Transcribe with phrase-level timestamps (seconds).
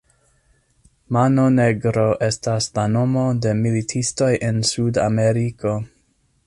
[1.17, 5.81] Mano Negro estas la nomo de militistoj en Sudameriko.